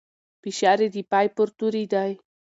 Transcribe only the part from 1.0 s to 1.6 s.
پای پر